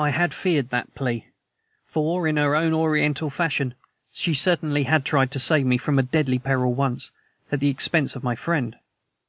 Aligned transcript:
I 0.00 0.10
had 0.10 0.34
feared 0.34 0.70
that 0.70 0.92
plea, 0.96 1.28
for, 1.84 2.26
in 2.26 2.36
her 2.38 2.56
own 2.56 2.72
Oriental 2.72 3.30
fashion, 3.30 3.74
she 4.10 4.34
certainly 4.34 4.82
had 4.82 5.04
tried 5.04 5.30
to 5.30 5.38
save 5.38 5.64
me 5.64 5.78
from 5.78 5.96
a 5.96 6.02
deadly 6.02 6.40
peril 6.40 6.74
once 6.74 7.12
at 7.52 7.60
the 7.60 7.68
expense 7.70 8.16
of 8.16 8.24
my 8.24 8.34
friend. 8.34 8.74